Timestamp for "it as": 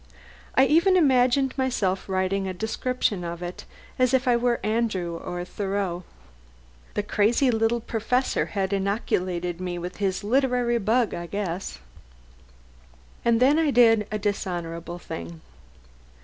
3.43-4.15